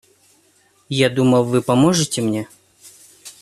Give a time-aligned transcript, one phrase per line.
[0.89, 2.47] Я думал, Вы поможете мне.